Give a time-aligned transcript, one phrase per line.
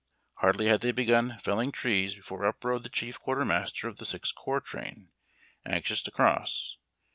[0.37, 4.33] Hardly had they begun felling trees before up rode the chief quartermaster of the Sixth
[4.33, 5.11] Corps train,
[5.63, 6.77] anxious to cross.